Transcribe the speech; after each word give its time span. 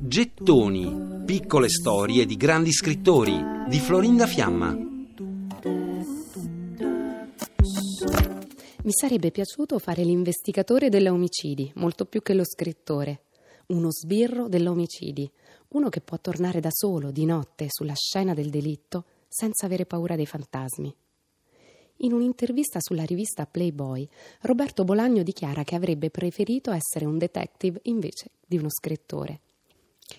Gettoni, 0.00 1.24
piccole 1.26 1.68
storie 1.68 2.24
di 2.24 2.36
grandi 2.36 2.72
scrittori 2.72 3.38
di 3.68 3.78
Florinda 3.78 4.26
Fiamma. 4.26 4.72
Mi 8.82 8.92
sarebbe 8.92 9.30
piaciuto 9.30 9.78
fare 9.78 10.04
l'investigatore 10.04 10.88
della 10.88 11.12
omicidi, 11.12 11.70
molto 11.74 12.06
più 12.06 12.22
che 12.22 12.32
lo 12.32 12.44
scrittore. 12.44 13.24
Uno 13.66 13.92
sbirro 13.92 14.48
della 14.48 14.70
omicidi, 14.70 15.30
uno 15.72 15.90
che 15.90 16.00
può 16.00 16.18
tornare 16.18 16.60
da 16.60 16.70
solo 16.70 17.10
di 17.10 17.26
notte 17.26 17.66
sulla 17.68 17.94
scena 17.94 18.32
del 18.32 18.48
delitto 18.48 19.04
senza 19.28 19.66
avere 19.66 19.84
paura 19.84 20.16
dei 20.16 20.24
fantasmi. 20.24 20.96
In 22.04 22.12
un'intervista 22.12 22.80
sulla 22.80 23.04
rivista 23.04 23.46
Playboy, 23.46 24.08
Roberto 24.40 24.82
Bolagno 24.82 25.22
dichiara 25.22 25.62
che 25.62 25.76
avrebbe 25.76 26.10
preferito 26.10 26.72
essere 26.72 27.04
un 27.04 27.16
detective 27.16 27.78
invece 27.84 28.30
di 28.44 28.58
uno 28.58 28.68
scrittore. 28.70 29.40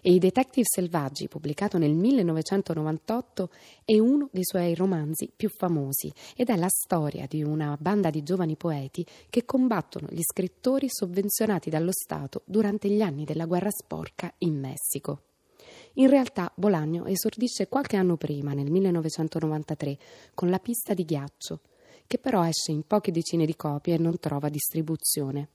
E 0.00 0.12
I 0.12 0.20
Detective 0.20 0.64
Selvaggi, 0.64 1.26
pubblicato 1.26 1.78
nel 1.78 1.92
1998, 1.92 3.50
è 3.84 3.98
uno 3.98 4.28
dei 4.30 4.44
suoi 4.44 4.76
romanzi 4.76 5.28
più 5.34 5.48
famosi 5.48 6.12
ed 6.36 6.50
è 6.50 6.56
la 6.56 6.68
storia 6.68 7.26
di 7.28 7.42
una 7.42 7.76
banda 7.80 8.10
di 8.10 8.22
giovani 8.22 8.54
poeti 8.54 9.04
che 9.28 9.44
combattono 9.44 10.06
gli 10.08 10.22
scrittori 10.22 10.86
sovvenzionati 10.88 11.68
dallo 11.68 11.90
Stato 11.92 12.42
durante 12.44 12.88
gli 12.90 13.02
anni 13.02 13.24
della 13.24 13.46
guerra 13.46 13.70
sporca 13.70 14.32
in 14.38 14.56
Messico. 14.56 15.22
In 15.94 16.08
realtà 16.08 16.50
Bolagno 16.54 17.06
esordisce 17.06 17.66
qualche 17.66 17.96
anno 17.96 18.16
prima, 18.16 18.52
nel 18.52 18.70
1993, 18.70 19.98
con 20.32 20.48
La 20.48 20.60
pista 20.60 20.94
di 20.94 21.04
ghiaccio, 21.04 21.60
che 22.12 22.18
però 22.18 22.44
esce 22.44 22.72
in 22.72 22.82
poche 22.82 23.10
decine 23.10 23.46
di 23.46 23.56
copie 23.56 23.94
e 23.94 23.98
non 23.98 24.18
trova 24.18 24.50
distribuzione. 24.50 25.48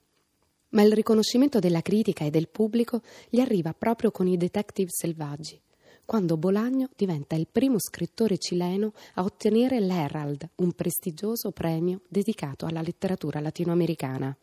Ma 0.69 0.81
il 0.81 0.91
riconoscimento 0.91 1.59
della 1.59 1.83
critica 1.83 2.25
e 2.25 2.31
del 2.31 2.47
pubblico 2.47 3.03
gli 3.29 3.39
arriva 3.39 3.75
proprio 3.75 4.09
con 4.09 4.25
i 4.27 4.37
Detective 4.37 4.89
Selvaggi, 4.91 5.61
quando 6.03 6.35
Bolagno 6.35 6.89
diventa 6.95 7.35
il 7.35 7.45
primo 7.45 7.77
scrittore 7.77 8.39
cileno 8.39 8.93
a 9.13 9.23
ottenere 9.23 9.79
l'Herald, 9.79 10.49
un 10.55 10.71
prestigioso 10.71 11.51
premio 11.51 12.01
dedicato 12.07 12.65
alla 12.65 12.81
letteratura 12.81 13.39
latinoamericana. 13.39 14.35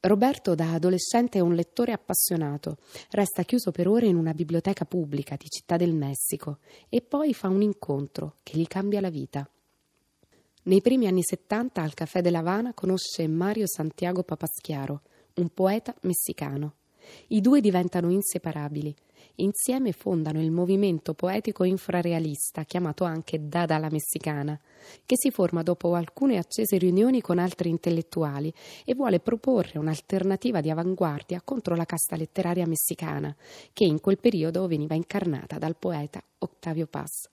Roberto 0.00 0.54
da 0.54 0.74
adolescente 0.74 1.38
è 1.38 1.40
un 1.40 1.54
lettore 1.54 1.92
appassionato, 1.92 2.76
resta 3.12 3.44
chiuso 3.44 3.70
per 3.70 3.88
ore 3.88 4.08
in 4.08 4.16
una 4.16 4.34
biblioteca 4.34 4.84
pubblica 4.84 5.36
di 5.36 5.48
Città 5.48 5.78
del 5.78 5.94
Messico 5.94 6.58
e 6.90 7.00
poi 7.00 7.32
fa 7.32 7.48
un 7.48 7.62
incontro 7.62 8.40
che 8.42 8.58
gli 8.58 8.66
cambia 8.66 9.00
la 9.00 9.08
vita. 9.08 9.48
Nei 10.66 10.80
primi 10.80 11.06
anni 11.06 11.22
70 11.22 11.82
al 11.82 11.92
Caffè 11.92 12.22
de 12.22 12.30
La 12.30 12.38
Habana 12.38 12.72
conosce 12.72 13.28
Mario 13.28 13.66
Santiago 13.66 14.22
Papaschiaro, 14.22 15.02
un 15.34 15.50
poeta 15.50 15.94
messicano. 16.04 16.76
I 17.28 17.42
due 17.42 17.60
diventano 17.60 18.10
inseparabili. 18.10 18.94
Insieme 19.36 19.92
fondano 19.92 20.40
il 20.40 20.50
movimento 20.50 21.12
poetico 21.12 21.64
infrarealista, 21.64 22.64
chiamato 22.64 23.04
anche 23.04 23.46
Dada 23.46 23.76
la 23.76 23.90
Messicana, 23.90 24.58
che 25.04 25.16
si 25.18 25.30
forma 25.30 25.62
dopo 25.62 25.94
alcune 25.96 26.38
accese 26.38 26.78
riunioni 26.78 27.20
con 27.20 27.38
altri 27.38 27.68
intellettuali 27.68 28.50
e 28.86 28.94
vuole 28.94 29.20
proporre 29.20 29.78
un'alternativa 29.78 30.62
di 30.62 30.70
avanguardia 30.70 31.42
contro 31.44 31.74
la 31.74 31.84
casta 31.84 32.16
letteraria 32.16 32.66
messicana, 32.66 33.36
che 33.74 33.84
in 33.84 34.00
quel 34.00 34.18
periodo 34.18 34.66
veniva 34.66 34.94
incarnata 34.94 35.58
dal 35.58 35.76
poeta 35.76 36.22
Octavio 36.38 36.86
Paz. 36.86 37.28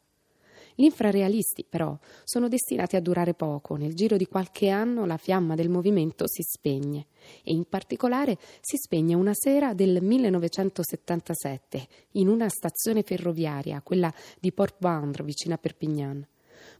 Gli 0.75 0.83
infrarealisti, 0.83 1.65
però, 1.67 1.97
sono 2.23 2.47
destinati 2.47 2.95
a 2.95 3.01
durare 3.01 3.33
poco. 3.33 3.75
Nel 3.75 3.93
giro 3.93 4.17
di 4.17 4.25
qualche 4.25 4.69
anno 4.69 5.05
la 5.05 5.17
fiamma 5.17 5.55
del 5.55 5.69
movimento 5.69 6.27
si 6.27 6.41
spegne 6.43 7.07
e 7.43 7.53
in 7.53 7.65
particolare 7.65 8.37
si 8.59 8.77
spegne 8.77 9.13
una 9.13 9.33
sera 9.33 9.73
del 9.73 10.01
1977 10.01 11.87
in 12.13 12.27
una 12.27 12.49
stazione 12.49 13.03
ferroviaria, 13.03 13.81
quella 13.81 14.13
di 14.39 14.51
Port 14.51 14.75
Boundre, 14.79 15.23
vicino 15.23 15.53
a 15.53 15.57
Perpignan. 15.57 16.27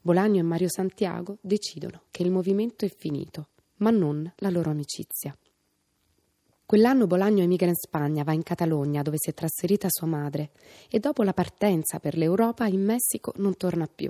Bolagno 0.02 0.40
e 0.40 0.44
Mario 0.44 0.70
Santiago 0.70 1.38
decidono 1.42 2.04
che 2.12 2.24
il 2.24 2.32
movimento 2.32 2.86
è 2.86 2.90
finito, 2.90 3.50
ma 3.78 3.90
non 3.90 4.32
la 4.38 4.50
loro 4.50 4.70
amicizia. 4.70 5.36
Quell'anno 6.72 7.06
Bolagno 7.06 7.44
emigra 7.44 7.68
in 7.68 7.76
Spagna, 7.76 8.24
va 8.24 8.32
in 8.32 8.44
Catalogna, 8.44 9.02
dove 9.02 9.18
si 9.20 9.30
è 9.30 9.34
trasferita 9.34 9.90
sua 9.90 10.08
madre, 10.08 10.52
e 10.90 11.00
dopo 11.00 11.22
la 11.22 11.34
partenza 11.34 12.00
per 12.00 12.16
l'Europa 12.16 12.66
in 12.66 12.82
Messico 12.82 13.34
non 13.40 13.58
torna 13.58 13.90
più. 13.94 14.10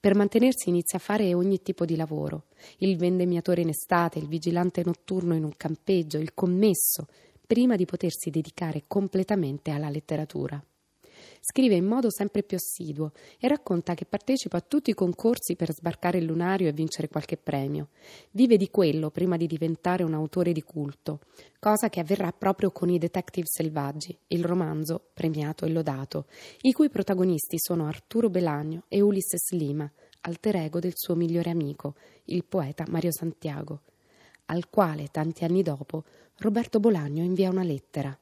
Per 0.00 0.14
mantenersi 0.14 0.70
inizia 0.70 0.96
a 0.96 1.02
fare 1.02 1.34
ogni 1.34 1.60
tipo 1.60 1.84
di 1.84 1.94
lavoro: 1.96 2.44
il 2.78 2.96
vendemmiatore 2.96 3.60
in 3.60 3.68
estate, 3.68 4.18
il 4.18 4.28
vigilante 4.28 4.82
notturno 4.82 5.34
in 5.34 5.44
un 5.44 5.52
campeggio, 5.58 6.16
il 6.16 6.32
commesso, 6.32 7.06
prima 7.46 7.76
di 7.76 7.84
potersi 7.84 8.30
dedicare 8.30 8.84
completamente 8.86 9.70
alla 9.70 9.90
letteratura. 9.90 10.64
Scrive 11.46 11.74
in 11.74 11.84
modo 11.84 12.10
sempre 12.10 12.42
più 12.42 12.56
assiduo 12.56 13.12
e 13.38 13.48
racconta 13.48 13.92
che 13.92 14.06
partecipa 14.06 14.56
a 14.56 14.64
tutti 14.66 14.88
i 14.88 14.94
concorsi 14.94 15.56
per 15.56 15.74
sbarcare 15.74 16.16
il 16.16 16.24
lunario 16.24 16.68
e 16.68 16.72
vincere 16.72 17.10
qualche 17.10 17.36
premio. 17.36 17.88
Vive 18.30 18.56
di 18.56 18.70
quello 18.70 19.10
prima 19.10 19.36
di 19.36 19.46
diventare 19.46 20.04
un 20.04 20.14
autore 20.14 20.52
di 20.52 20.62
culto, 20.62 21.20
cosa 21.58 21.90
che 21.90 22.00
avverrà 22.00 22.32
proprio 22.32 22.70
con 22.70 22.88
i 22.88 22.96
Detective 22.96 23.46
Selvaggi, 23.46 24.16
il 24.28 24.42
romanzo 24.42 25.10
premiato 25.12 25.66
e 25.66 25.68
lodato, 25.68 26.28
i 26.62 26.72
cui 26.72 26.88
protagonisti 26.88 27.58
sono 27.58 27.86
Arturo 27.88 28.30
Belagno 28.30 28.84
e 28.88 29.02
Ulysses 29.02 29.50
Lima, 29.50 29.92
alter 30.22 30.56
ego 30.56 30.78
del 30.78 30.94
suo 30.94 31.14
migliore 31.14 31.50
amico, 31.50 31.96
il 32.24 32.46
poeta 32.46 32.86
Mario 32.88 33.12
Santiago, 33.12 33.82
al 34.46 34.70
quale 34.70 35.08
tanti 35.10 35.44
anni 35.44 35.62
dopo 35.62 36.04
Roberto 36.38 36.80
Bolagno 36.80 37.22
invia 37.22 37.50
una 37.50 37.62
lettera. 37.62 38.18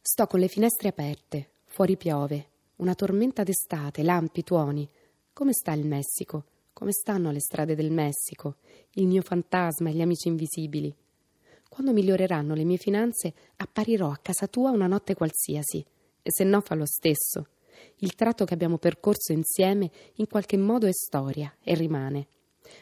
Sto 0.00 0.26
con 0.26 0.40
le 0.40 0.48
finestre 0.48 0.88
aperte, 0.88 1.51
Fuori 1.72 1.96
piove, 1.96 2.48
una 2.76 2.94
tormenta 2.94 3.44
d'estate, 3.44 4.02
lampi, 4.02 4.42
tuoni. 4.42 4.86
Come 5.32 5.54
sta 5.54 5.72
il 5.72 5.86
Messico? 5.86 6.44
Come 6.74 6.92
stanno 6.92 7.30
le 7.30 7.40
strade 7.40 7.74
del 7.74 7.90
Messico? 7.90 8.56
Il 8.90 9.06
mio 9.06 9.22
fantasma 9.22 9.88
e 9.88 9.94
gli 9.94 10.02
amici 10.02 10.28
invisibili. 10.28 10.94
Quando 11.70 11.94
miglioreranno 11.94 12.52
le 12.52 12.64
mie 12.64 12.76
finanze, 12.76 13.32
apparirò 13.56 14.10
a 14.10 14.18
casa 14.20 14.48
tua 14.48 14.70
una 14.70 14.86
notte 14.86 15.14
qualsiasi, 15.14 15.82
e 16.20 16.30
se 16.30 16.44
no 16.44 16.60
fa 16.60 16.74
lo 16.74 16.84
stesso. 16.84 17.46
Il 18.00 18.14
tratto 18.16 18.44
che 18.44 18.52
abbiamo 18.52 18.76
percorso 18.76 19.32
insieme 19.32 19.90
in 20.16 20.26
qualche 20.26 20.58
modo 20.58 20.86
è 20.86 20.92
storia 20.92 21.56
e 21.64 21.74
rimane. 21.74 22.26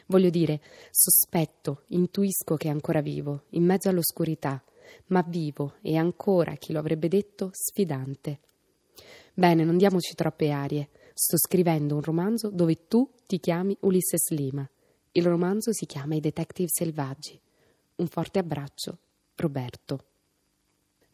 Voglio 0.07 0.29
dire, 0.29 0.59
sospetto, 0.91 1.83
intuisco 1.87 2.57
che 2.57 2.67
è 2.67 2.71
ancora 2.71 2.99
vivo, 2.99 3.43
in 3.51 3.63
mezzo 3.63 3.87
all'oscurità, 3.87 4.61
ma 5.07 5.23
vivo 5.25 5.75
e 5.81 5.95
ancora, 5.95 6.55
chi 6.55 6.73
lo 6.73 6.79
avrebbe 6.79 7.07
detto, 7.07 7.51
sfidante. 7.53 8.39
Bene, 9.33 9.63
non 9.63 9.77
diamoci 9.77 10.13
troppe 10.13 10.51
arie. 10.51 10.89
Sto 11.13 11.37
scrivendo 11.37 11.95
un 11.95 12.01
romanzo 12.01 12.49
dove 12.49 12.87
tu 12.87 13.09
ti 13.25 13.39
chiami 13.39 13.75
Ulysses 13.81 14.29
Lima. 14.31 14.69
Il 15.13 15.25
romanzo 15.25 15.71
si 15.71 15.85
chiama 15.85 16.15
I 16.15 16.19
Detective 16.19 16.67
Selvaggi. 16.69 17.39
Un 17.95 18.07
forte 18.07 18.39
abbraccio, 18.39 18.97
Roberto. 19.35 20.05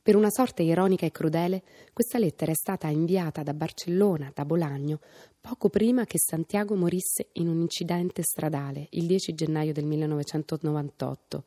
Per 0.01 0.15
una 0.15 0.29
sorte 0.29 0.63
ironica 0.63 1.05
e 1.05 1.11
crudele, 1.11 1.63
questa 1.93 2.17
lettera 2.17 2.51
è 2.51 2.55
stata 2.55 2.87
inviata 2.87 3.43
da 3.43 3.53
Barcellona, 3.53 4.31
da 4.33 4.45
Bolagno, 4.45 4.99
poco 5.39 5.69
prima 5.69 6.05
che 6.05 6.17
Santiago 6.17 6.75
morisse 6.75 7.27
in 7.33 7.49
un 7.49 7.59
incidente 7.59 8.23
stradale 8.23 8.87
il 8.91 9.05
10 9.05 9.35
gennaio 9.35 9.73
del 9.73 9.85
1998, 9.85 11.43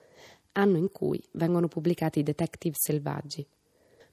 anno 0.52 0.76
in 0.76 0.92
cui 0.92 1.22
vengono 1.32 1.68
pubblicati 1.68 2.18
i 2.18 2.22
Detective 2.22 2.76
Selvaggi. 2.78 3.46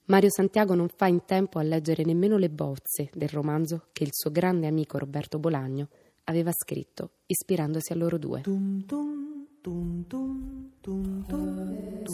Mario 0.08 0.30
Santiago 0.30 0.74
non 0.74 0.88
fa 0.88 1.08
in 1.08 1.26
tempo 1.26 1.60
a 1.60 1.64
leggere 1.64 2.04
nemmeno 2.06 2.38
le 2.38 2.50
bozze 2.50 3.10
del 3.14 3.28
romanzo 3.28 3.88
che 3.92 4.04
il 4.04 4.12
suo 4.14 4.32
grande 4.32 4.66
amico 4.66 4.98
Roberto 4.98 5.38
Bolagno 5.38 5.90
aveva 6.26 6.52
scritto, 6.54 7.12
ispirandosi 7.26 7.92
a 7.92 7.96
loro 7.96 8.18
due. 8.18 8.42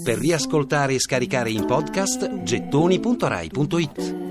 Per 0.04 0.18
riascoltare 0.18 0.96
e 0.96 1.00
scaricare 1.00 1.52
in 1.52 1.66
podcast 1.66 2.42
gettoni.rai.it 2.42 4.23